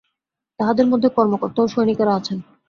তাঁদের 0.59 0.85
মধ্যে 0.87 1.09
কর্মকর্তা 1.09 1.59
ও 1.61 1.67
সৈনিকেরা 1.67 2.13
আছেন। 2.15 2.37